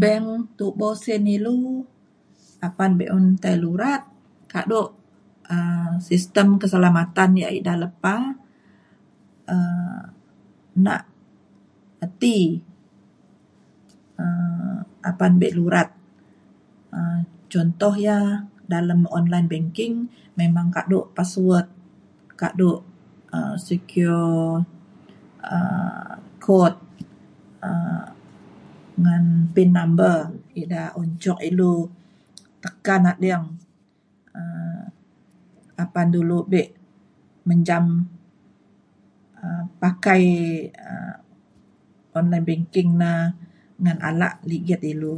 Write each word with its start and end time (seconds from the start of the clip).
bank 0.00 0.24
tubo 0.58 0.88
sin 1.02 1.24
ilu 1.36 1.56
apan 2.68 2.90
be’un 2.98 3.24
tai 3.42 3.56
lurat 3.64 4.02
kado 4.52 4.82
um 5.54 5.92
sistem 6.08 6.48
keselamatan 6.62 7.30
ia’ 7.40 7.48
ida 7.58 7.74
lepa 7.82 8.16
um 9.54 9.96
nak 10.84 11.02
peti 11.98 12.38
um 14.22 14.74
apan 15.10 15.32
be 15.40 15.48
lurat 15.58 15.88
um 16.96 17.18
contoh 17.52 17.94
ia’ 18.06 18.18
dalem 18.72 19.00
online 19.18 19.46
banking 19.52 19.94
memang 20.40 20.66
kado 20.76 20.98
password 21.16 21.66
kado 22.40 22.70
um 23.36 23.54
secure 23.66 24.46
um 25.54 26.12
code 26.46 26.78
um 27.68 28.02
ngan 29.02 29.24
pin 29.56 29.70
number 29.76 30.16
ida 30.60 30.82
un 31.00 31.08
cuk 31.22 31.38
ilu 31.48 31.74
tekan 32.62 33.02
ading 33.10 33.44
um 34.38 34.80
apa 35.82 36.00
dulu 36.14 36.38
be 36.52 36.62
menjam 37.48 37.84
um 39.42 39.62
pakai 39.82 40.22
um 40.90 41.16
online 42.18 42.44
banking 42.48 42.90
na 43.00 43.12
ngan 43.82 43.98
alak 44.08 44.34
ligit 44.50 44.82
ilu 44.92 45.14